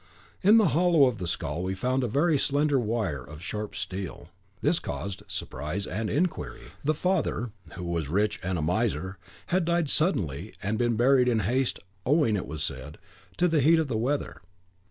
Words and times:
In 0.41 0.57
the 0.57 0.69
hollow 0.69 1.05
of 1.05 1.19
the 1.19 1.27
skull 1.27 1.61
we 1.61 1.75
found 1.75 2.03
a 2.03 2.07
very 2.07 2.35
slender 2.39 2.79
wire 2.79 3.23
of 3.23 3.43
sharp 3.43 3.75
steel; 3.75 4.29
this 4.59 4.79
caused 4.79 5.21
surprise 5.27 5.85
and 5.85 6.09
inquiry. 6.09 6.71
The 6.83 6.95
father, 6.95 7.51
who 7.73 7.83
was 7.83 8.09
rich 8.09 8.39
and 8.41 8.57
a 8.57 8.63
miser, 8.63 9.19
had 9.53 9.63
died 9.63 9.91
suddenly, 9.91 10.55
and 10.63 10.79
been 10.79 10.95
buried 10.95 11.27
in 11.29 11.41
haste, 11.41 11.77
owing, 12.03 12.35
it 12.35 12.47
was 12.47 12.63
said, 12.63 12.97
to 13.37 13.47
the 13.47 13.61
heat 13.61 13.77
of 13.77 13.89
the 13.89 13.95
weather. 13.97 14.41